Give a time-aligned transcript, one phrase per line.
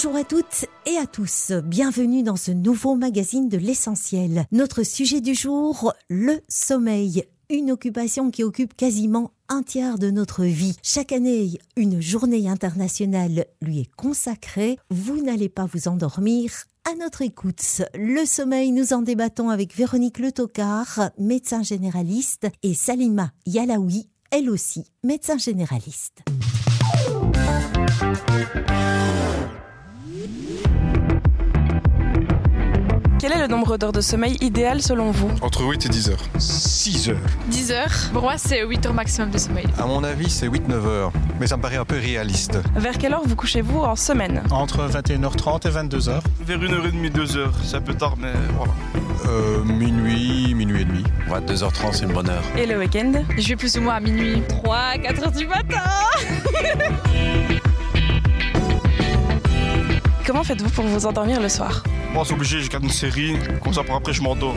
[0.00, 4.44] Bonjour à toutes et à tous, bienvenue dans ce nouveau magazine de l'essentiel.
[4.52, 10.44] Notre sujet du jour, le sommeil, une occupation qui occupe quasiment un tiers de notre
[10.44, 10.76] vie.
[10.84, 14.78] Chaque année, une journée internationale lui est consacrée.
[14.88, 16.52] Vous n'allez pas vous endormir
[16.88, 17.82] à notre écoute.
[17.94, 24.48] Le sommeil, nous en débattons avec Véronique Le Tocard, médecin généraliste, et Salima Yalaoui, elle
[24.48, 26.22] aussi, médecin généraliste.
[33.38, 36.24] Est le nombre d'heures de sommeil idéal selon vous Entre 8 et 10 heures.
[36.38, 37.16] 6 heures.
[37.48, 37.92] 10 heures.
[38.12, 39.66] Pour moi, c'est 8 heures maximum de sommeil.
[39.78, 41.12] À mon avis, c'est 8-9 heures.
[41.40, 42.58] Mais ça me paraît un peu réaliste.
[42.76, 46.20] Vers quelle heure vous couchez-vous en semaine Entre 21h30 et 22h.
[46.40, 47.48] Vers 1h30, 2h.
[47.64, 48.72] C'est un peu tard, mais voilà.
[49.28, 51.04] Euh, minuit, minuit et demi.
[51.30, 52.42] 22h30, c'est une bonne heure.
[52.56, 54.42] Et le week-end Je vais plus ou moins à minuit.
[54.48, 55.82] 3, 4 heures du matin.
[60.26, 63.36] Comment faites-vous pour vous endormir le soir Moi, c'est obligé, je regarde une série.
[63.62, 64.54] Comme ça, pour après, je m'endors.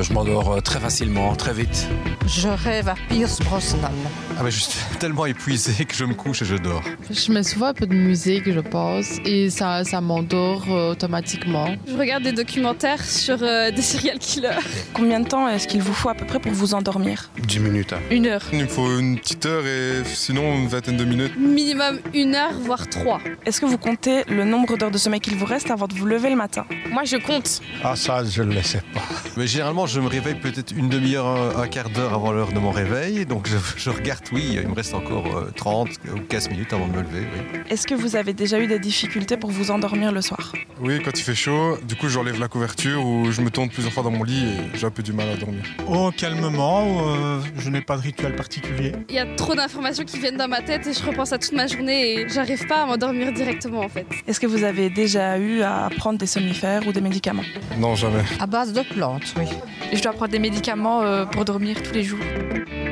[0.00, 1.86] Je m'endors euh, très facilement, très vite.
[2.26, 3.90] Je rêve à Pierce Brosnan.
[4.36, 6.82] Ah mais je suis tellement épuisé que je me couche et je dors.
[7.10, 11.68] Je mets souvent un peu de musique, je pense, et ça, ça m'endort euh, automatiquement.
[11.86, 14.58] Je regarde des documentaires sur euh, des serial killers.
[14.92, 17.30] Combien de temps est-ce qu'il vous faut à peu près pour vous endormir?
[17.46, 17.92] 10 minutes.
[17.92, 18.00] hein.
[18.10, 18.42] Une heure.
[18.52, 21.36] Il me faut une petite heure et sinon une vingtaine de minutes.
[21.38, 23.20] Minimum une heure, voire trois.
[23.46, 26.06] Est-ce que vous comptez le nombre d'heures de sommeil qu'il vous reste avant de vous
[26.06, 26.64] lever le matin?
[26.90, 27.60] Moi, je compte.
[27.84, 29.02] Ah ça, je ne le sais pas.
[29.36, 32.58] Mais généralement, je me réveille peut-être une demi-heure, un, un quart d'heure avant l'heure de
[32.58, 33.26] mon réveil.
[33.26, 36.86] Donc je, je regarde, oui, il me reste encore euh, 30 ou 15 minutes avant
[36.86, 37.26] de me lever.
[37.34, 37.60] Oui.
[37.70, 40.52] Est-ce que vous avez déjà eu des difficultés pour vous endormir le soir?
[40.80, 43.92] Oui, quand il fait chaud, du coup j'enlève la couverture ou je me tourne plusieurs
[43.92, 45.62] fois dans mon lit et j'ai un peu du mal à dormir.
[45.88, 48.92] Oh, calmement, euh, je n'ai pas de rituel particulier.
[49.08, 51.52] Il y a trop d'informations qui viennent dans ma tête et je repense à toute
[51.52, 54.06] ma journée et j'arrive pas à m'endormir directement en fait.
[54.26, 57.44] Est-ce que vous avez déjà eu à prendre des somnifères ou des médicaments?
[57.78, 58.22] Non, jamais.
[58.40, 59.46] À base de plantes, oui.
[59.92, 62.18] Je dois prendre des médicaments euh, pour dormir tous les jours.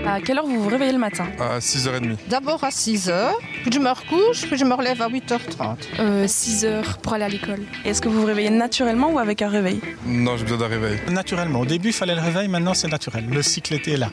[0.06, 2.16] À quelle heure vous vous réveillez le matin À 6h30.
[2.28, 6.26] D'abord à 6 heures, puis je me recouche, puis je me relève à 8h30.
[6.26, 7.60] 6 heures pour aller à l'école.
[7.84, 9.80] Est-ce que vous vous réveillez naturellement ou avec un réveil?
[10.04, 10.98] Non, j'ai besoin d'un réveil.
[11.10, 11.60] Naturellement.
[11.60, 13.26] Au début, il fallait le réveil, maintenant c'est naturel.
[13.30, 14.08] Le cycle était là.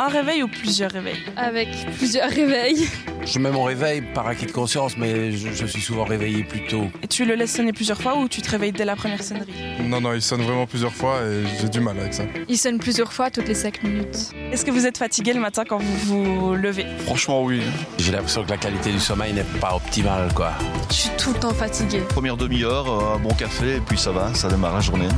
[0.00, 2.88] Un réveil ou plusieurs réveils Avec plusieurs réveils.
[3.26, 6.64] Je mets mon réveil par acquis de conscience, mais je, je suis souvent réveillé plus
[6.66, 6.86] tôt.
[7.02, 9.52] Et tu le laisses sonner plusieurs fois ou tu te réveilles dès la première sonnerie
[9.84, 12.22] Non, non, il sonne vraiment plusieurs fois et j'ai du mal avec ça.
[12.48, 14.30] Il sonne plusieurs fois toutes les 5 minutes.
[14.52, 17.60] Est-ce que vous êtes fatigué le matin quand vous vous levez Franchement, oui.
[17.98, 20.52] J'ai l'impression que la qualité du sommeil n'est pas optimale, quoi.
[20.90, 22.02] Je suis tout le temps fatiguée.
[22.08, 25.08] Première demi-heure, euh, un bon café, et puis ça va, ça démarre la journée.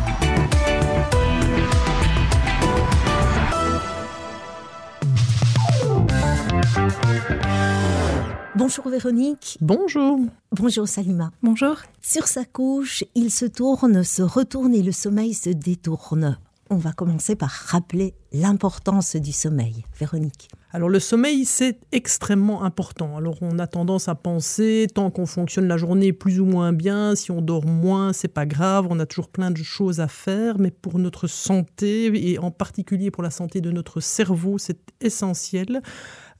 [8.56, 9.56] Bonjour Véronique.
[9.60, 10.20] Bonjour.
[10.52, 11.30] Bonjour Salima.
[11.42, 11.76] Bonjour.
[12.02, 16.38] Sur sa couche, il se tourne, se retourne et le sommeil se détourne.
[16.68, 19.84] On va commencer par rappeler l'importance du sommeil.
[19.98, 20.48] Véronique.
[20.72, 23.16] Alors le sommeil, c'est extrêmement important.
[23.16, 27.16] Alors on a tendance à penser, tant qu'on fonctionne la journée plus ou moins bien,
[27.16, 30.60] si on dort moins, c'est pas grave, on a toujours plein de choses à faire,
[30.60, 35.82] mais pour notre santé, et en particulier pour la santé de notre cerveau, c'est essentiel.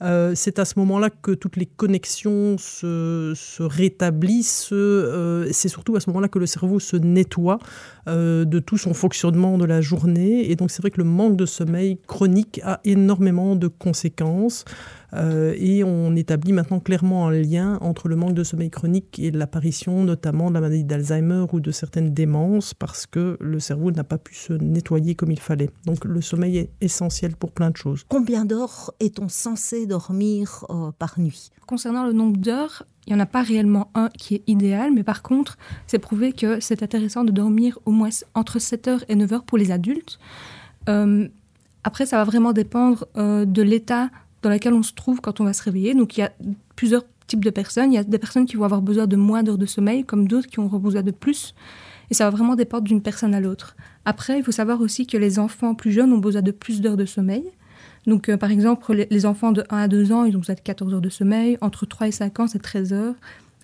[0.03, 4.71] Euh, c'est à ce moment-là que toutes les connexions se, se rétablissent.
[4.73, 7.59] Euh, c'est surtout à ce moment-là que le cerveau se nettoie
[8.09, 10.51] euh, de tout son fonctionnement de la journée.
[10.51, 14.65] Et donc c'est vrai que le manque de sommeil chronique a énormément de conséquences.
[15.15, 19.31] Euh, et on établit maintenant clairement un lien entre le manque de sommeil chronique et
[19.31, 24.05] l'apparition notamment de la maladie d'Alzheimer ou de certaines démences parce que le cerveau n'a
[24.05, 25.71] pas pu se nettoyer comme il fallait.
[25.85, 28.05] Donc le sommeil est essentiel pour plein de choses.
[28.09, 31.51] Combien d'heures est-on censé dormir euh, par nuit?
[31.67, 35.03] Concernant le nombre d'heures, il n'y en a pas réellement un qui est idéal, mais
[35.03, 35.57] par contre,
[35.87, 39.45] c'est prouvé que c'est intéressant de dormir au moins entre 7 heures et 9 heures
[39.45, 40.19] pour les adultes.
[40.89, 41.29] Euh,
[41.83, 44.11] après, ça va vraiment dépendre euh, de l'état
[44.43, 45.95] dans lequel on se trouve quand on va se réveiller.
[45.95, 46.33] Donc, il y a
[46.77, 47.93] plusieurs types de personnes.
[47.93, 50.29] Il y a des personnes qui vont avoir besoin de moins d'heures de sommeil, comme
[50.29, 51.55] d'autres qui auront besoin de plus.
[52.11, 53.77] Et ça va vraiment dépendre d'une personne à l'autre.
[54.05, 56.97] Après, il faut savoir aussi que les enfants plus jeunes ont besoin de plus d'heures
[56.97, 57.45] de sommeil.
[58.07, 60.55] Donc, euh, par exemple, les, les, enfants de 1 à 2 ans, ils ont besoin
[60.55, 61.59] de 14 heures de sommeil.
[61.61, 63.15] Entre 3 et 5 ans, c'est 13 heures.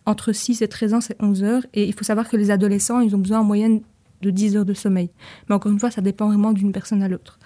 [0.05, 1.67] Entre 6 et 13 ans, c'est 11 heures.
[1.75, 3.81] Et il faut savoir que les adolescents, ils ont besoin en moyenne
[4.23, 5.11] de 10 heures de sommeil.
[5.49, 7.38] Mais encore une fois, ça dépend vraiment d'une personne à l'autre.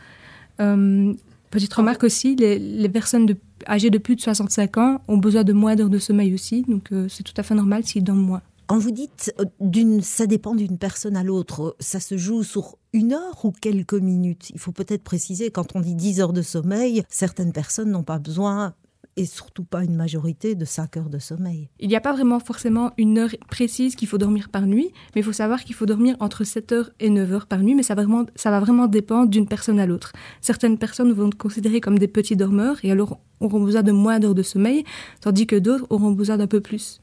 [0.60, 1.14] Euh,
[1.50, 3.34] petite remarque aussi, les, personnes
[3.68, 6.62] âgées de plus de 65 ans ont besoin de moins d'heures de sommeil aussi.
[6.62, 8.42] Donc, euh, c'est tout à fait normal s'ils dorment moins.
[8.66, 13.12] Quand vous dites d'une, ça dépend d'une personne à l'autre, ça se joue sur une
[13.12, 14.50] heure ou quelques minutes?
[14.50, 18.20] Il faut peut-être préciser, quand on dit 10 heures de sommeil, certaines personnes n'ont pas
[18.20, 18.74] besoin
[19.16, 21.68] et surtout pas une majorité de 5 heures de sommeil.
[21.78, 25.20] Il n'y a pas vraiment forcément une heure précise qu'il faut dormir par nuit, mais
[25.20, 27.82] il faut savoir qu'il faut dormir entre 7 heures et 9 heures par nuit, mais
[27.82, 30.12] ça, vraiment, ça va vraiment dépendre d'une personne à l'autre.
[30.40, 34.18] Certaines personnes vont être considérées comme des petits dormeurs et alors auront besoin de moins
[34.18, 34.84] d'heures de sommeil,
[35.20, 37.00] tandis que d'autres auront besoin d'un peu plus.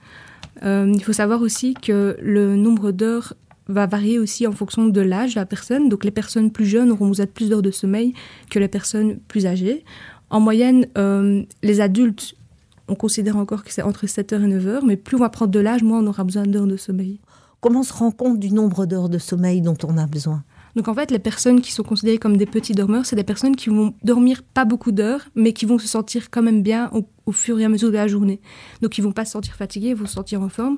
[0.63, 3.33] Euh, il faut savoir aussi que le nombre d'heures
[3.68, 5.89] va varier aussi en fonction de l'âge de la personne.
[5.89, 8.13] Donc les personnes plus jeunes auront besoin de plus d'heures de sommeil
[8.50, 9.83] que les personnes plus âgées.
[10.29, 12.35] En moyenne, euh, les adultes,
[12.88, 15.29] on considère encore que c'est entre 7 heures et 9 heures, mais plus on va
[15.29, 17.19] prendre de l'âge, moins on aura besoin d'heures de sommeil.
[17.59, 20.44] Comment on se rend compte du nombre d'heures de sommeil dont on a besoin?
[20.75, 23.56] Donc en fait, les personnes qui sont considérées comme des petits dormeurs, c'est des personnes
[23.56, 26.91] qui vont dormir pas beaucoup d'heures, mais qui vont se sentir quand même bien
[27.25, 28.39] au, fur et à mesure de la journée.
[28.81, 30.77] Donc ils vont pas se sentir fatigués, ils vont se sentir en forme.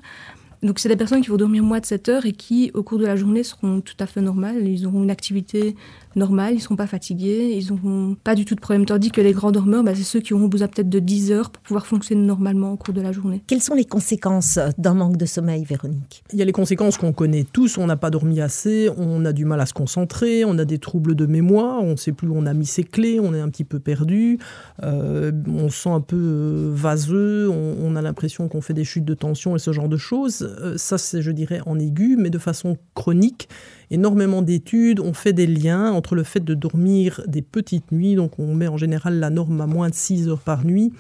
[0.62, 3.00] Donc c'est des personnes qui vont dormir moins de 7 heures et qui, au cours
[3.00, 4.68] de la journée, seront tout à fait normales.
[4.68, 5.76] Ils auront une activité
[6.16, 8.86] normale, ils ne seront pas fatigués, ils n'auront pas du tout de problème.
[8.86, 11.50] Tandis que les grands dormeurs, bah, c'est ceux qui auront besoin peut-être de 10 heures
[11.50, 13.42] pour pouvoir fonctionner normalement au cours de la journée.
[13.48, 16.24] Quelles sont les conséquences d'un manque de sommeil, Véronique?
[16.34, 17.78] Il y a les conséquences qu'on connaît tous.
[17.78, 20.80] On n'a pas dormi assez, on a du mal à se concentrer, on a des
[20.80, 23.40] troubles de mémoire, on ne sait plus où on a mis ses clés, on est
[23.40, 24.40] un petit peu perdu,
[24.84, 29.06] euh, on se sent un peu euh, vaseux, on, a l'impression qu'on fait des chutes
[29.06, 30.49] de tension et ce genre de choses.
[30.50, 33.50] Euh, ça, c'est, je dirais, en aigu, mais de façon chronique
[33.92, 38.40] énormément d'études ont fait des liens entre le fait de dormir des petites nuits, donc
[38.40, 40.92] on met en général la norme à moins de 6 heures par nuit,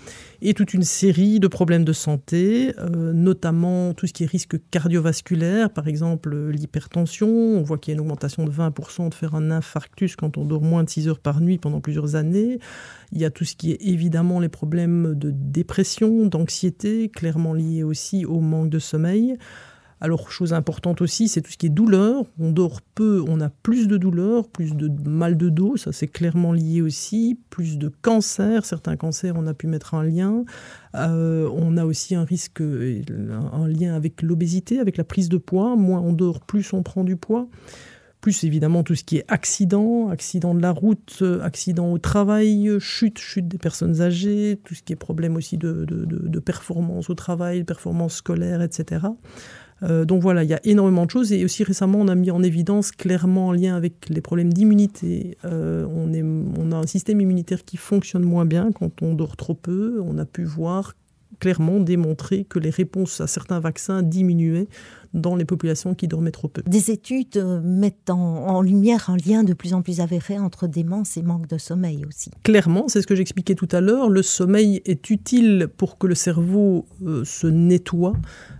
[0.41, 4.57] et toute une série de problèmes de santé, euh, notamment tout ce qui est risque
[4.71, 7.27] cardiovasculaire, par exemple l'hypertension.
[7.27, 10.45] On voit qu'il y a une augmentation de 20% de faire un infarctus quand on
[10.45, 12.59] dort moins de 6 heures par nuit pendant plusieurs années.
[13.11, 17.83] Il y a tout ce qui est évidemment les problèmes de dépression, d'anxiété, clairement liés
[17.83, 19.35] aussi au manque de sommeil.
[20.01, 22.23] Alors, chose importante aussi, c'est tout ce qui est douleur.
[22.39, 26.07] On dort peu, on a plus de douleur, plus de mal de dos, ça c'est
[26.07, 27.37] clairement lié aussi.
[27.49, 30.45] Plus de cancer, certains cancers, on a pu mettre un lien.
[30.95, 35.75] Euh, on a aussi un risque, un lien avec l'obésité, avec la prise de poids.
[35.75, 37.47] Moins on dort, plus on prend du poids
[38.21, 43.17] plus évidemment tout ce qui est accident, accident de la route, accident au travail, chute,
[43.17, 47.63] chute des personnes âgées, tout ce qui est problème aussi de, de performance au travail,
[47.63, 49.07] performance scolaire, etc.
[49.83, 51.31] Euh, donc voilà, il y a énormément de choses.
[51.31, 55.37] Et aussi récemment, on a mis en évidence clairement en lien avec les problèmes d'immunité.
[55.45, 56.11] Euh, on,
[56.59, 60.01] on a un système immunitaire qui fonctionne moins bien quand on dort trop peu.
[60.03, 60.95] On a pu voir
[61.39, 64.67] clairement démontrer que les réponses à certains vaccins diminuaient
[65.13, 66.61] dans les populations qui dormaient trop peu.
[66.67, 71.17] Des études euh, mettent en, lumière un lien de plus en plus avéré entre démence
[71.17, 72.31] et manque de sommeil aussi.
[72.43, 76.15] Clairement, c'est ce que j'expliquais tout à l'heure, le sommeil est utile pour que le
[76.15, 78.13] cerveau euh, se nettoie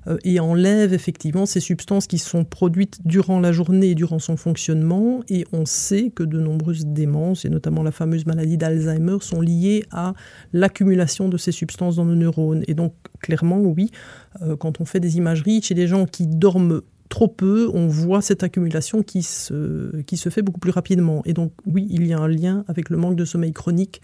[0.08, 4.38] euh, et enlève effectivement ces substances qui sont produites durant la journée et durant son
[4.38, 5.22] fonctionnement.
[5.30, 9.86] Et on sait que de nombreuses démences, et notamment la fameuse maladie d'Alzheimer, sont liées
[9.92, 10.14] à
[10.54, 12.64] l'accumulation de ces substances dans nos neurones.
[12.68, 13.92] Et donc, clairement, oui,
[14.60, 18.44] quand on fait des imageries chez des gens qui dorment trop peu, on voit cette
[18.44, 21.22] accumulation qui se, qui se fait beaucoup plus rapidement.
[21.26, 24.02] Et donc oui, il y a un lien avec le manque de sommeil chronique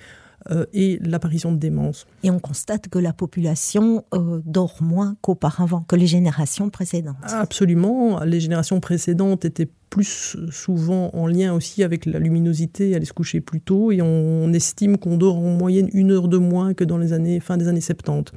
[0.52, 2.06] euh, et l'apparition de démence.
[2.24, 7.16] Et on constate que la population euh, dort moins qu'auparavant, que les générations précédentes.
[7.24, 8.20] Absolument.
[8.24, 13.40] Les générations précédentes étaient plus souvent en lien aussi avec la luminosité, aller se coucher
[13.40, 16.98] plus tôt, et on, estime qu'on dort en moyenne une heure de moins que dans
[16.98, 18.34] les années, fin des années 70.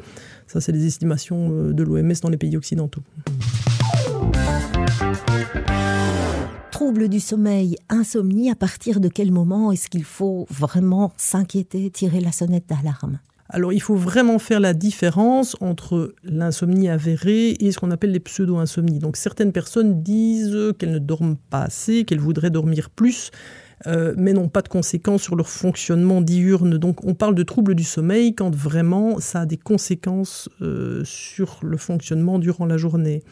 [0.48, 3.02] Ça, c'est les estimations euh, de l'OMS dans les pays occidentaux.
[6.70, 12.20] Trouble du sommeil, insomnie, à partir de quel moment est-ce qu'il faut vraiment s'inquiéter, tirer
[12.20, 13.18] la sonnette d'alarme?
[13.50, 18.20] Alors il faut vraiment faire la différence entre l'insomnie avérée et ce qu'on appelle les
[18.20, 18.98] pseudo-insomnies.
[18.98, 23.30] Donc certaines personnes disent qu'elles ne dorment pas assez, qu'elles voudraient dormir plus,
[23.86, 26.78] euh, mais n'ont pas de conséquences sur leur fonctionnement diurne.
[26.78, 31.60] Donc on parle de troubles du sommeil quand vraiment ça a des conséquences euh, sur
[31.62, 33.22] le fonctionnement durant la journée.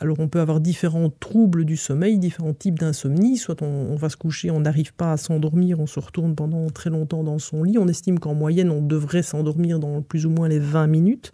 [0.00, 3.36] Alors on peut avoir différents troubles du sommeil, différents types d'insomnie.
[3.36, 6.88] Soit on, va se coucher, on n'arrive pas à s'endormir, on se retourne pendant très
[6.88, 7.78] longtemps dans son lit.
[7.78, 11.32] On estime qu'en moyenne, on devrait s'endormir dans plus ou moins les 20 minutes.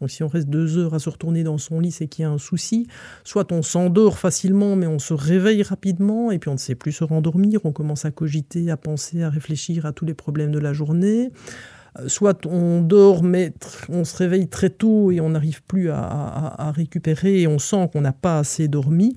[0.00, 2.26] Donc si on reste deux heures à se retourner dans son lit, c'est qu'il y
[2.26, 2.86] a un souci.
[3.24, 6.92] Soit on s'endort facilement, mais on se réveille rapidement, et puis on ne sait plus
[6.92, 7.60] se rendormir.
[7.64, 11.32] On commence à cogiter, à penser, à réfléchir à tous les problèmes de la journée.
[11.98, 13.52] Euh, soit on dort, mais
[13.88, 18.02] on se réveille très tôt et on n'arrive plus à, récupérer et on sent qu'on
[18.02, 19.16] n'a pas assez dormi.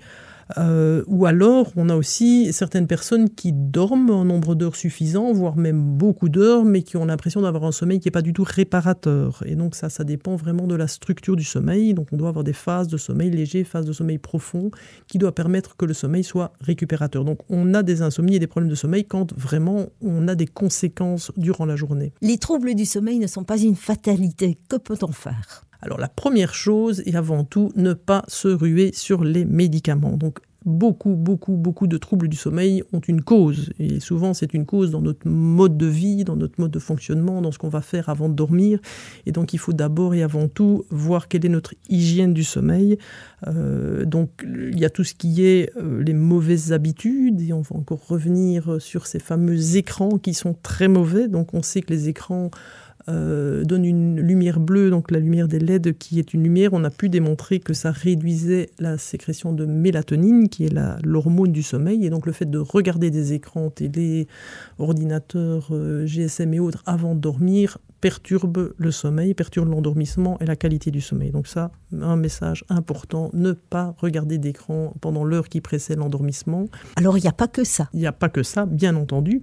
[0.58, 5.56] Euh, ou alors, on a aussi certaines personnes qui dorment un nombre d'heures suffisant, voire
[5.56, 8.46] même beaucoup d'heures, mais qui ont l'impression d'avoir un sommeil qui n'est pas du tout
[8.46, 9.44] réparateur.
[9.46, 11.94] Et donc ça, ça dépend vraiment de la structure du sommeil.
[11.94, 14.72] Donc on doit avoir des phases de sommeil léger, phases de sommeil profond,
[15.08, 17.26] qui doit permettre que le sommeil soit récupérateur.
[17.26, 20.48] Donc on a des insomnies et des problèmes de sommeil quand vraiment on a des
[20.48, 22.14] conséquences durant la journée.
[22.22, 24.58] Les troubles du sommeil ne sont pas une fatalité.
[24.68, 25.69] Que peut-on faire?
[25.82, 30.18] Alors la première chose est avant tout ne pas se ruer sur les médicaments.
[30.18, 33.72] Donc beaucoup, beaucoup, beaucoup de troubles du sommeil ont une cause.
[33.80, 37.42] Et souvent, c'est une cause dans notre mode de vie, dans notre mode de fonctionnement,
[37.42, 38.80] dans ce qu'on va faire avant de dormir.
[39.26, 42.98] Et donc, il faut d'abord et avant tout voir quelle est notre hygiène du sommeil.
[43.48, 47.42] Euh, donc, il y a tout ce qui est euh, les mauvaises habitudes.
[47.42, 51.28] Et on va encore revenir sur ces fameux écrans qui sont très mauvais.
[51.28, 52.52] Donc, on sait que les écrans
[53.10, 56.84] euh, donne une lumière bleue, donc la lumière des LED qui est une lumière, on
[56.84, 62.06] a pu démontrer que ça réduisait la sécrétion de mélatonine, qui est l'hormone du sommeil.
[62.06, 64.28] Et donc le fait de regarder des écrans télé,
[64.78, 70.56] ordinateurs, euh, GSM et autres avant de dormir perturbe le sommeil, perturbe l'endormissement et la
[70.56, 71.32] qualité du sommeil.
[71.32, 76.68] Donc ça, un message important, ne pas regarder d'écran pendant l'heure qui précède l'endormissement.
[76.96, 77.90] Alors il n'y a pas que ça.
[77.94, 79.42] Il n'y a pas que ça, bien entendu.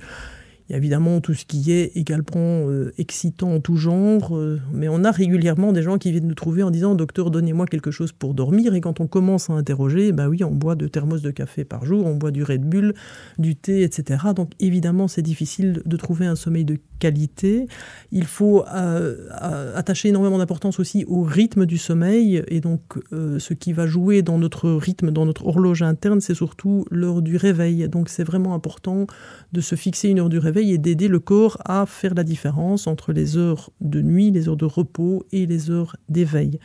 [0.68, 4.60] Il y a évidemment tout ce qui est également euh, excitant en tout genre, euh,
[4.72, 7.92] mais on a régulièrement des gens qui viennent nous trouver en disant Docteur, donnez-moi quelque
[7.92, 8.74] chose pour dormir.
[8.74, 11.84] Et quand on commence à interroger, bah oui, on boit deux thermos de café par
[11.84, 12.94] jour, on boit du Red Bull,
[13.38, 14.24] du thé, etc.
[14.34, 17.68] Donc évidemment, c'est difficile de trouver un sommeil de qualité.
[18.10, 19.28] Il faut euh,
[19.76, 22.42] attacher énormément d'importance aussi au rythme du sommeil.
[22.48, 22.80] Et donc,
[23.12, 27.36] ce qui va jouer dans notre rythme, dans notre horloge interne, c'est surtout l'heure du
[27.36, 27.88] réveil.
[27.88, 29.06] Donc, c'est vraiment important
[29.52, 32.86] de se fixer une heure du réveil et d'aider le corps à faire la différence
[32.86, 36.58] entre les heures de nuit, les heures de repos et les heures d'éveil.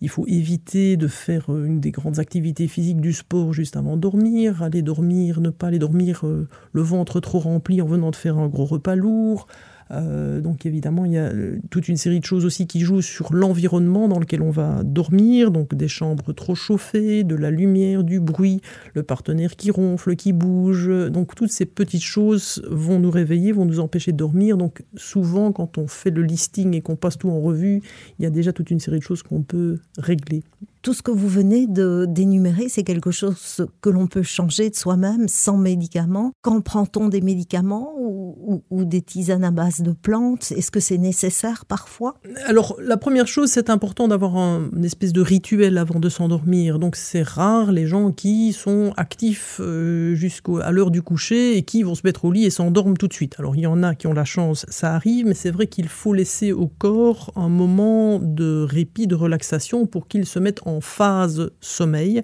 [0.00, 3.96] Il faut éviter de faire euh, une des grandes activités physiques du sport juste avant
[3.96, 8.16] dormir, aller dormir, ne pas aller dormir euh, le ventre trop rempli en venant de
[8.16, 9.46] faire un gros repas lourd,
[9.90, 13.02] euh, donc évidemment, il y a euh, toute une série de choses aussi qui jouent
[13.02, 18.04] sur l'environnement dans lequel on va dormir, donc des chambres trop chauffées, de la lumière,
[18.04, 18.60] du bruit,
[18.94, 20.88] le partenaire qui ronfle, qui bouge.
[21.10, 24.56] Donc toutes ces petites choses vont nous réveiller, vont nous empêcher de dormir.
[24.56, 27.82] Donc souvent, quand on fait le listing et qu'on passe tout en revue,
[28.18, 30.42] il y a déjà toute une série de choses qu'on peut régler.
[30.82, 34.74] Tout ce que vous venez de d'énumérer, c'est quelque chose que l'on peut changer de
[34.74, 36.32] soi-même sans médicaments.
[36.42, 40.50] Quand prend-on des médicaments ou, des tisanes à base de plantes?
[40.50, 42.16] Est-ce que c'est nécessaire parfois?
[42.46, 46.80] Alors, la première chose, c'est important d'avoir un, une espèce de rituel avant de s'endormir.
[46.80, 51.84] Donc, c'est rare les gens qui sont actifs euh, jusqu'à l'heure du coucher et qui
[51.84, 53.36] vont se mettre au lit et s'endorment tout de suite.
[53.38, 55.88] Alors, il y en a qui ont la chance, ça arrive, mais c'est vrai qu'il
[55.88, 60.71] faut laisser au corps un moment de répit, de relaxation pour qu'il se mette en
[60.80, 62.22] phase sommeil.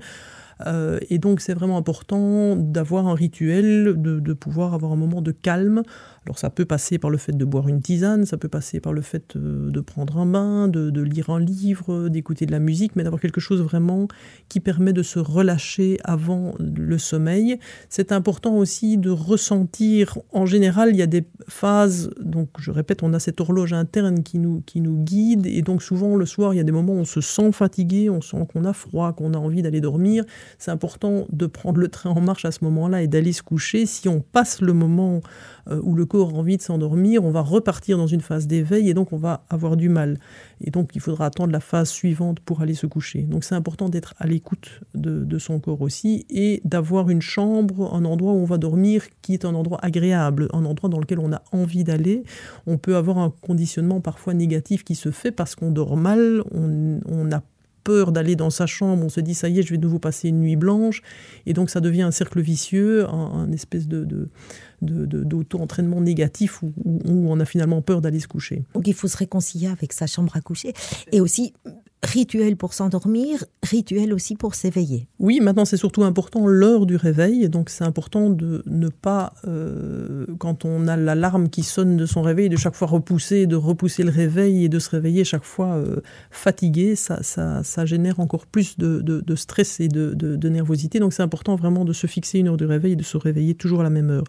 [0.67, 5.33] Euh, et donc c'est vraiment important d'avoir un rituel, de, pouvoir avoir un moment de
[5.33, 5.83] calme
[6.29, 8.93] alors ça peut passer par le fait de boire une tisane, ça peut passer par
[8.93, 12.97] le fait euh, de prendre un bain, de, lire un livre, d'écouter de la musique,
[12.97, 14.09] mais d'avoir quelque chose vraiment
[14.51, 17.59] qui permet de se relâcher avant le sommeil.
[17.89, 23.03] C'est important aussi de ressentir, en général, il y a des phases, donc je répète,
[23.03, 26.53] on a cette horloge interne qui nous, qui nous guide, et donc souvent le soir,
[26.53, 29.15] il y a des moments où on se sent fatigué, on sent qu'on a froid,
[29.15, 30.25] qu'on a envie d'aller dormir.
[30.59, 33.87] C'est important de prendre le train en marche à ce moment-là et d'aller se coucher.
[33.87, 35.23] Si on passe le moment
[35.71, 38.89] euh, où le corps a envie de s'endormir, on va repartir dans une phase d'éveil
[38.89, 40.19] et donc on va avoir du mal.
[40.61, 43.23] Et donc il faudra attendre la phase suivante pour aller se coucher.
[43.23, 48.05] Donc c'est important d'être à l'écoute de, son corps aussi et d'avoir une chambre, un
[48.05, 51.33] endroit où on va dormir qui est un endroit agréable, un endroit dans lequel on
[51.33, 52.25] a envie d'aller.
[52.67, 57.01] On peut avoir un conditionnement parfois négatif qui se fait parce qu'on dort mal, on,
[57.07, 57.43] on a
[57.89, 59.99] peur d'aller dans sa chambre, on se dit ça y est, je vais de nouveau
[59.99, 61.01] passer une nuit blanche,
[61.47, 64.29] et donc ça devient un cercle vicieux, un, espèce de,
[64.83, 68.67] d'auto-entraînement négatif où, où, on a finalement peur d'aller se coucher.
[68.75, 70.75] Donc il faut se réconcilier avec sa chambre à coucher
[71.13, 71.55] et aussi
[72.05, 75.09] rituel pour s'endormir, rituel aussi pour s'éveiller.
[75.19, 80.27] Oui, maintenant c'est surtout important l'heure du réveil, donc c'est important de ne pas, euh,
[80.39, 84.05] quand on a l'alarme qui sonne de son réveil, de chaque fois repousser, de repousser
[84.05, 86.01] le réveil et de se réveiller chaque fois euh,
[86.31, 91.85] fatigué, ça, ça, génère encore plus de, stress et de, nervosité, donc c'est important vraiment
[91.85, 94.11] de se fixer une heure de réveil et de se réveiller toujours à la même
[94.11, 94.25] heure.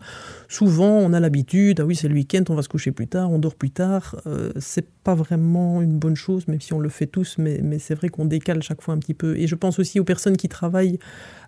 [0.47, 3.31] Souvent on a l'habitude, ah oui c'est le week-end, on va se coucher plus tard,
[3.31, 6.89] on dort plus tard, euh, c'est pas vraiment une bonne chose, même si on le
[6.89, 9.37] fait tous, mais mais, mais c'est vrai qu'on décale chaque fois un petit peu.
[9.37, 10.99] Et je pense aussi aux personnes qui travaillent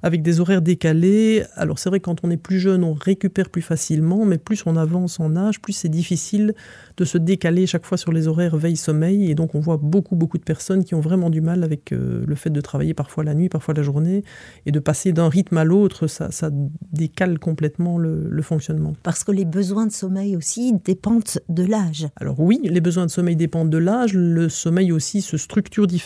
[0.03, 1.43] avec des horaires décalés.
[1.55, 4.63] Alors c'est vrai que quand on est plus jeune, on récupère plus facilement, mais plus
[4.65, 6.53] on avance en âge, plus c'est difficile
[6.97, 9.29] de se décaler chaque fois sur les horaires veille-sommeil.
[9.29, 12.23] Et donc on voit beaucoup, beaucoup de personnes qui ont vraiment du mal avec euh,
[12.25, 14.23] le fait de travailler parfois la nuit, parfois la journée,
[14.65, 16.49] et de passer d'un rythme à l'autre, ça, ça,
[16.91, 18.93] décale complètement le, le, fonctionnement.
[19.03, 22.07] Parce que les besoins de sommeil aussi dépendent de l'âge.
[22.17, 24.13] Alors oui, les besoins de sommeil dépendent de l'âge.
[24.13, 26.00] Le sommeil aussi se structure différemment.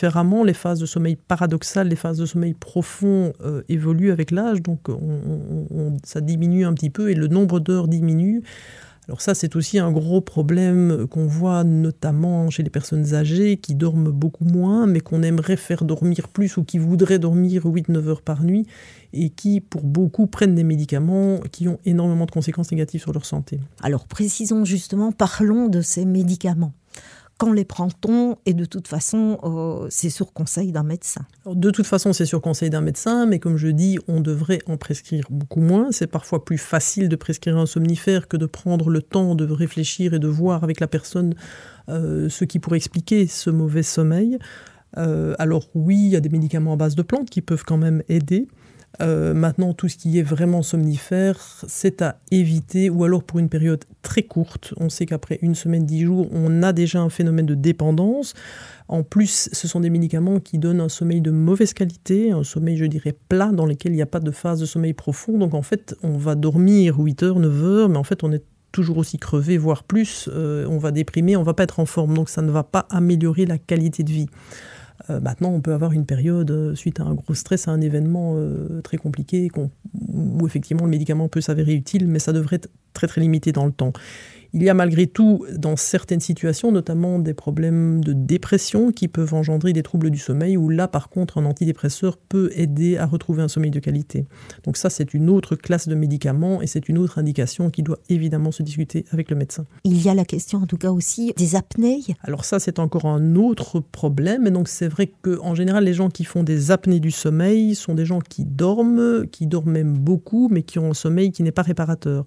[0.46, 4.90] Les phases de sommeil paradoxales, les phases de sommeil profond euh, évoluent avec l'âge, donc
[4.90, 8.44] on, on, ça diminue un petit peu et le nombre d'heures diminue.
[9.08, 13.76] Alors ça, c'est aussi un gros problème qu'on voit notamment chez les personnes âgées qui
[13.76, 18.22] dorment beaucoup moins, mais qu'on aimerait faire dormir plus ou qui voudraient dormir 8-9 heures
[18.24, 18.66] par nuit
[19.14, 23.26] et qui, pour beaucoup, prennent des médicaments qui ont énormément de conséquences négatives sur leur
[23.26, 23.60] santé.
[23.84, 26.74] Alors précisons justement, parlons de ces médicaments.
[27.38, 31.26] Quand les prend-on Et de toute façon, euh, c'est sur conseil d'un médecin.
[31.46, 34.78] De toute façon, c'est sur conseil d'un médecin, mais comme je dis, on devrait en
[34.78, 35.92] prescrire beaucoup moins.
[35.92, 40.14] C'est parfois plus facile de prescrire un somnifère que de prendre le temps de réfléchir
[40.14, 41.36] et de voir avec la personne
[41.90, 44.40] euh, ce qui pourrait expliquer ce mauvais sommeil.
[44.98, 47.78] Euh, alors oui, il y a des médicaments à base de plantes qui peuvent quand
[47.78, 48.48] même aider.
[49.02, 51.38] Euh, maintenant, tout ce qui est vraiment somnifère,
[51.68, 54.74] c'est à éviter, ou alors pour une période très courte.
[54.78, 58.34] On sait qu'après une semaine, dix jours, on a déjà un phénomène de dépendance.
[58.88, 62.78] En plus, ce sont des médicaments qui donnent un sommeil de mauvaise qualité, un sommeil,
[62.78, 65.38] je dirais, plat, dans lequel il n'y a pas de phase de sommeil profond.
[65.38, 68.44] Donc en fait, on va dormir 8 heures, 9 heures, mais en fait, on est
[68.72, 70.30] toujours aussi crevé, voire plus.
[70.32, 72.14] Euh, on va déprimer, on va pas être en forme.
[72.14, 74.28] Donc ça ne va pas améliorer la qualité de vie.
[75.10, 77.82] Euh, maintenant, on peut avoir une période euh, suite à un gros stress, à un
[77.82, 79.50] événement euh, très compliqué,
[79.94, 83.66] où effectivement le médicament peut s'avérer utile, mais ça devrait être très très limité dans
[83.66, 83.94] le temps.
[84.58, 89.34] Il y a malgré tout, dans certaines situations, notamment des problèmes de dépression qui peuvent
[89.34, 93.44] engendrer des troubles du sommeil, où là, par contre, un antidépresseur peut aider à retrouver
[93.44, 94.26] un sommeil de qualité.
[94.64, 98.00] Donc ça, c'est une autre classe de médicaments et c'est une autre indication qui doit
[98.08, 99.66] évidemment se discuter avec le médecin.
[99.84, 102.00] Il y a la question, en tout cas aussi, des apnées.
[102.22, 104.48] Alors ça, c'est encore un autre problème.
[104.48, 107.94] Et donc c'est vrai qu'en général, les gens qui font des apnées du sommeil sont
[107.94, 111.52] des gens qui dorment, qui dorment même beaucoup, mais qui ont un sommeil qui n'est
[111.52, 112.26] pas réparateur.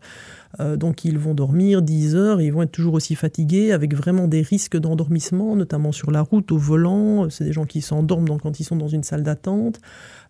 [0.60, 4.28] Euh, donc ils vont dormir 10 heures ils vont être toujours aussi fatigués avec vraiment
[4.28, 7.28] des risques d'endormissement, notamment sur la route, au volant.
[7.30, 9.80] C'est des gens qui s'endorment quand ils sont dans une salle d'attente.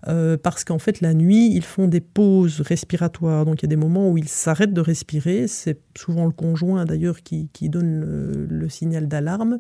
[0.06, 3.44] Euh, parce qu'en fait, la nuit, ils font des pauses respiratoires.
[3.44, 5.48] Donc il y a des moments où ils s'arrêtent de respirer.
[5.48, 9.58] C'est souvent le conjoint d'ailleurs qui, donne le, signal d'alarme.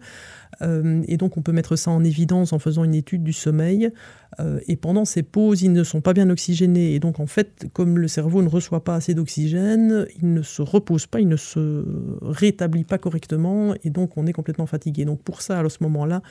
[0.62, 3.90] Euh, et donc on peut mettre ça en évidence en faisant une étude du sommeil.
[4.68, 6.94] Et pendant ces pauses, ils ne sont pas bien oxygénés.
[6.94, 10.62] Et donc en fait, comme le cerveau ne reçoit pas assez d'oxygène, il ne se
[10.62, 11.84] repose pas, il ne se
[12.22, 13.74] rétablit pas correctement.
[13.84, 15.04] Et donc on est complètement fatigué.
[15.04, 16.22] Donc pour ça, à ce moment-là,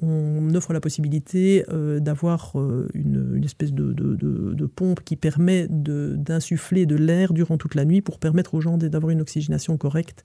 [0.00, 6.96] on offre la possibilité euh, d'avoir euh, une, espèce de, pompe qui permet d'insuffler de
[6.96, 10.24] l'air durant toute la nuit pour permettre aux gens d'avoir une oxygénation correcte.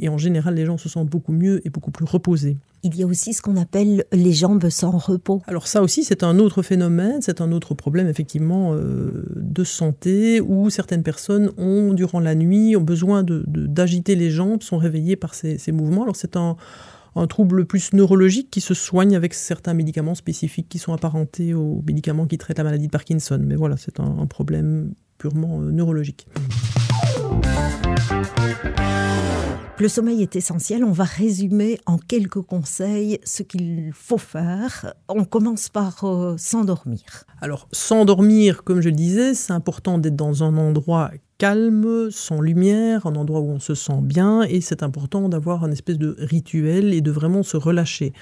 [0.00, 2.56] Et en général, les gens se sentent beaucoup mieux et beaucoup plus reposés.
[2.82, 5.42] Il y a aussi ce qu'on appelle les jambes sans repos.
[5.46, 10.40] Alors ça aussi, c'est un autre phénomène, c'est un autre problème effectivement euh, de santé
[10.40, 15.16] où certaines personnes ont, durant la nuit, ont besoin d'agiter de, les jambes, sont réveillées
[15.16, 16.04] par ces, ces mouvements.
[16.04, 16.56] Alors c'est un,
[17.16, 21.82] un trouble plus neurologique qui se soigne avec certains médicaments spécifiques qui sont apparentés aux
[21.86, 23.40] médicaments qui traitent la maladie de Parkinson.
[23.42, 26.26] Mais voilà, c'est un, un, problème purement euh, neurologique.
[29.80, 30.84] Le sommeil est essentiel.
[30.84, 34.92] On va résumer en quelques conseils ce qu'il faut faire.
[35.08, 37.24] On commence par euh, s'endormir.
[37.40, 43.06] Alors, s'endormir, comme je le disais, c'est important d'être dans un endroit calme, sans lumière,
[43.06, 46.92] un endroit où on se sent bien, et c'est important d'avoir un espèce de rituel
[46.92, 48.12] et de vraiment se relâcher.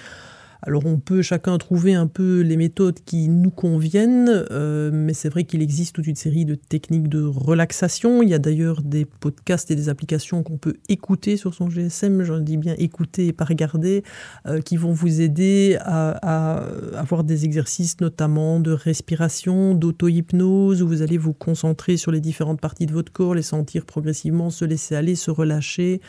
[0.62, 5.28] Alors on peut chacun trouver un peu les méthodes qui nous conviennent, euh, mais c'est
[5.28, 8.22] vrai qu'il existe toute une série de techniques de relaxation.
[8.22, 12.24] Il y a d'ailleurs des podcasts et des applications qu'on peut écouter sur son GSM,
[12.24, 14.02] j'en dis bien écouter et pas regarder,
[14.46, 20.88] euh, qui vont vous aider à, à, avoir des exercices notamment de respiration, d'auto-hypnose, où
[20.88, 24.64] vous allez vous concentrer sur les différentes parties de votre corps, les sentir progressivement se
[24.64, 26.00] laisser aller, se relâcher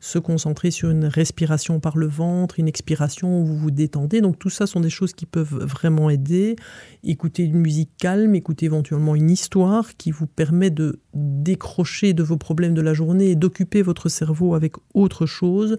[0.00, 4.20] se concentrer sur une respiration par le ventre, une expiration où vous vous détendez.
[4.20, 6.56] Donc tout ça sont des choses qui peuvent vraiment aider.
[7.04, 12.36] Écouter une musique calme, écouter éventuellement une histoire qui vous permet de décrocher de vos
[12.36, 15.78] problèmes de la journée et d'occuper votre cerveau avec autre chose.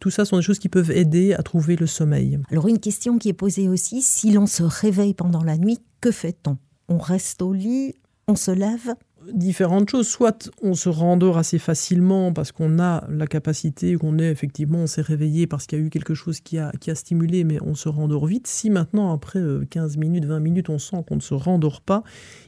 [0.00, 2.38] Tout ça sont des choses qui peuvent aider à trouver le sommeil.
[2.50, 6.10] Alors une question qui est posée aussi, si l'on se réveille pendant la nuit, que
[6.10, 6.58] fait-on?
[6.88, 7.94] On reste au lit,
[8.28, 8.94] on se lève
[9.32, 10.08] différentes choses.
[10.08, 14.86] Soit on se rendort assez facilement parce qu'on a la capacité, qu'on est effectivement, on
[14.86, 17.58] s'est réveillé parce qu'il y a eu quelque chose qui a, qui a stimulé, mais
[17.62, 18.46] on se rendort vite.
[18.46, 22.02] Si maintenant, après 15 minutes, 20 minutes, on sent qu'on ne se rendort pas,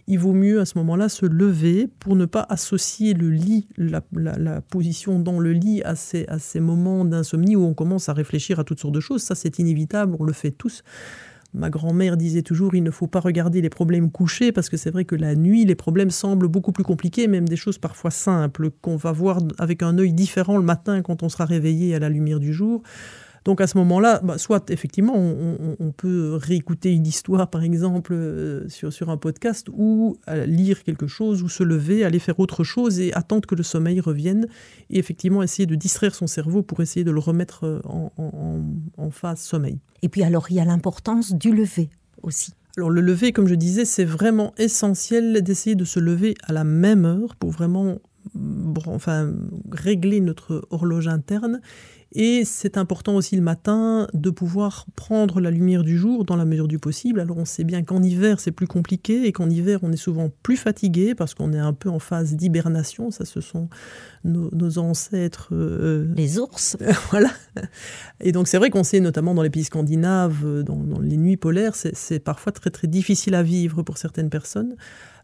[0.07, 4.01] il vaut mieux à ce moment-là se lever pour ne pas associer le lit, la,
[4.61, 8.61] position dans le lit à ces, à ces moments d'insomnie où on commence à réfléchir
[8.61, 9.23] à toutes sortes de choses.
[9.23, 10.83] Ça, c'est inévitable, on le fait tous.
[11.55, 14.91] Ma grand-mère disait toujours il ne faut pas regarder les problèmes couchés parce que c'est
[14.91, 18.71] vrai que la nuit, les problèmes semblent beaucoup plus compliqués, même des choses parfois simples
[18.71, 22.09] qu'on va voir avec un œil différent le matin quand on sera réveillé à la
[22.09, 22.83] lumière du jour.
[23.47, 28.69] Donc à ce moment-là, bah, soit effectivement, on, peut réécouter une histoire, par exemple, euh,
[28.69, 32.65] sur, sur un podcast, ou euh, lire quelque chose, ou se lever, aller faire autre
[32.65, 34.49] chose et attendre que le sommeil revienne,
[34.91, 38.11] et effectivement essayer de distraire son cerveau pour essayer de le remettre euh, en,
[38.97, 39.79] en phase sommeil.
[40.03, 41.89] Et puis alors, il y a l'importance du lever
[42.25, 42.53] aussi.
[42.77, 46.65] Alors le lever, comme je disais, c'est vraiment essentiel d'essayer de se lever à la
[46.65, 47.99] même heure pour vraiment
[48.87, 49.33] enfin,
[49.71, 51.61] régler notre horloge interne
[52.19, 56.47] et c'est important aussi le matin de pouvoir prendre la lumière du jour dans la
[56.47, 57.21] mesure du possible.
[57.21, 60.31] Alors on sait bien qu'en hiver c'est plus compliqué et qu'en hiver on est souvent
[60.43, 63.11] plus fatigué parce qu'on est un peu en phase d'hibernation.
[63.11, 63.69] Ça ce sont
[64.25, 65.51] nos, ancêtres.
[65.53, 66.79] Euh, les ours.
[67.11, 67.29] voilà.
[68.21, 71.37] Et donc c'est vrai qu'on sait notamment dans les pays scandinaves, dans, dans les nuits
[71.37, 74.75] polaires, c'est parfois très très difficile à vivre pour certaines personnes.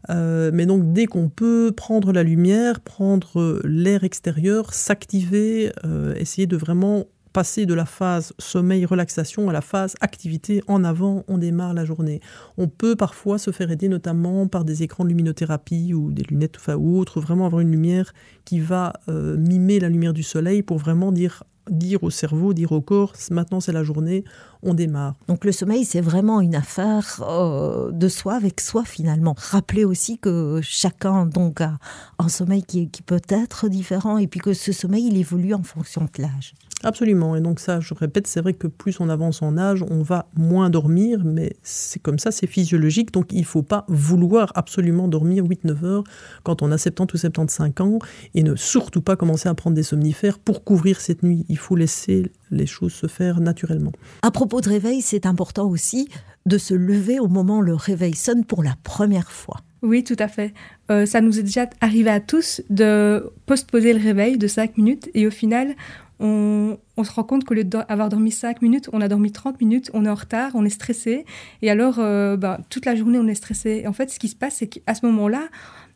[0.09, 6.47] Euh, mais donc dès qu'on peut prendre la lumière, prendre l'air extérieur, s'activer, euh, essayer
[6.47, 11.73] de vraiment passer de la phase sommeil-relaxation à la phase activité en avant, on démarre
[11.73, 12.21] la journée.
[12.57, 16.59] On peut parfois se faire aider notamment par des écrans de luminothérapie ou des lunettes
[16.77, 18.13] ou autres, vraiment avoir une lumière
[18.45, 22.71] qui va euh, mimer la lumière du soleil pour vraiment dire dire au cerveau, dire
[22.71, 24.23] au corps, maintenant c'est la journée,
[24.61, 25.15] on démarre.
[25.27, 29.35] Donc le sommeil, c'est vraiment une affaire euh, de soi avec soi finalement.
[29.37, 31.77] Rappelez aussi que chacun donc a
[32.19, 35.63] un sommeil qui, qui peut être différent et puis que ce sommeil, il évolue en
[35.63, 36.53] fonction de l'âge.
[36.83, 37.35] Absolument.
[37.35, 40.27] Et donc ça, je répète, c'est vrai que plus on avance en âge, on va
[40.35, 43.11] moins dormir, mais c'est comme ça, c'est physiologique.
[43.11, 46.03] Donc il ne faut pas vouloir absolument dormir 8-9 heures
[46.43, 47.99] quand on a 70 ou 75 ans
[48.35, 51.45] et ne surtout pas commencer à prendre des somnifères pour couvrir cette nuit.
[51.49, 53.91] Il faut laisser les choses se faire naturellement.
[54.21, 56.09] À propos de réveil, c'est important aussi
[56.45, 59.57] de se lever au moment où le réveil sonne pour la première fois.
[59.81, 60.53] Oui, tout à fait.
[60.91, 65.09] Euh, ça nous est déjà arrivé à tous de postposer le réveil de 5 minutes
[65.13, 65.75] et au final,
[66.23, 69.91] on, se rend compte qu'au lieu d'avoir dormi 5 minutes, on a dormi 30 minutes,
[69.93, 71.25] on est en retard, on est stressé.
[71.61, 73.85] Et alors, euh, ben, toute la journée, on est stressé.
[73.87, 75.49] en fait, ce qui se passe, c'est qu'à ce moment-là,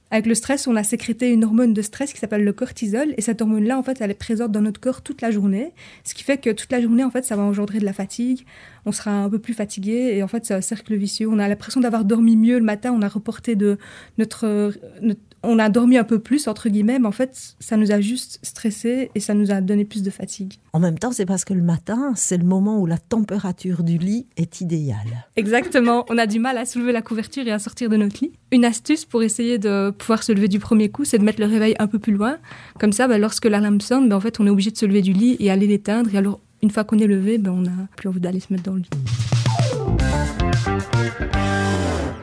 [0.09, 3.13] avec le stress, on a sécrété une hormone de stress qui s'appelle le cortisol.
[3.17, 5.73] Et cette hormone-là, en fait, elle est présente dans notre corps toute la journée.
[6.05, 8.45] Ce qui fait que toute la journée, en fait, ça va engendrer de la fatigue.
[8.85, 10.13] On sera un peu plus fatigué.
[10.13, 11.27] Et en fait, c'est un cercle vicieux.
[11.29, 12.93] On a l'impression d'avoir dormi mieux le matin.
[12.93, 13.77] On a reporté de
[14.17, 17.91] notre, notre on a dormi un peu plus, entre guillemets, mais en fait, ça nous
[17.91, 20.55] a juste stressé et ça nous a donné plus de fatigue.
[20.73, 23.97] En même temps, c'est parce que le matin, c'est le moment où la température du
[23.97, 25.25] lit est idéale.
[25.35, 26.05] Exactement.
[26.09, 28.31] On a du mal à soulever la couverture et à sortir de notre lit.
[28.51, 31.47] Une astuce pour essayer de pouvoir se lever du premier coup, c'est de mettre le
[31.47, 32.37] réveil un peu plus loin.
[32.79, 35.01] Comme ça, bah, lorsque l'alarme sonne, bah, en fait, on est obligé de se lever
[35.01, 36.13] du lit et aller l'éteindre.
[36.13, 38.63] Et alors, une fois qu'on est levé, bah, on n'a plus envie d'aller se mettre
[38.63, 38.89] dans le lit.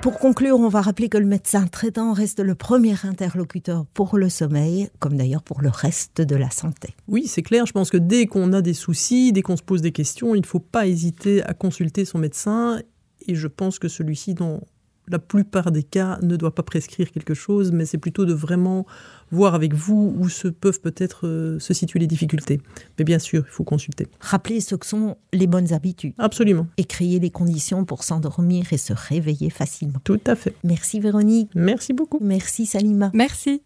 [0.05, 4.29] Pour conclure, on va rappeler que le médecin traitant reste le premier interlocuteur pour le
[4.29, 6.95] sommeil, comme d'ailleurs pour le reste de la santé.
[7.09, 7.64] Oui, c'est clair.
[7.64, 10.43] Je pense que dès qu'on a des soucis, dès qu'on se pose des questions, il
[10.43, 12.83] ne faut pas hésiter à consulter son médecin.
[13.27, 14.61] Et je pense que celui-ci, dans
[15.09, 18.87] la plupart des cas, ne doit pas prescrire quelque chose, mais c'est plutôt de vraiment
[19.31, 22.61] voir avec vous où se peuvent peut-être euh, se situer les difficultés.
[22.99, 24.07] Mais bien sûr, il faut consulter.
[24.21, 26.14] Rappelez ce que sont les bonnes habitudes.
[26.19, 26.67] Absolument.
[26.77, 29.99] Et créer les conditions pour s'endormir et se réveiller facilement.
[30.05, 30.55] Tout à fait.
[30.64, 31.51] Merci Véronique.
[31.55, 32.19] Merci beaucoup.
[32.21, 33.11] Merci Salima.
[33.12, 33.62] Merci.